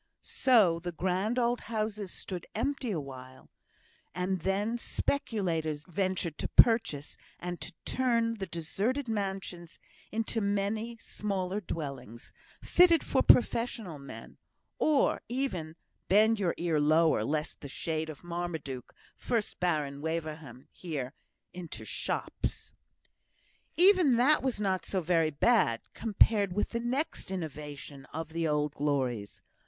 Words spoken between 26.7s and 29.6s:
the next innovation on the old glories.